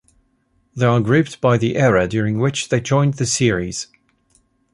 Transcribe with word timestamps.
They 0.75 0.87
are 0.87 0.99
grouped 0.99 1.41
by 1.41 1.59
the 1.59 1.75
era 1.77 2.07
during 2.07 2.39
which 2.39 2.69
they 2.69 2.81
joined 2.81 3.13
the 3.17 3.27
series. 3.27 3.85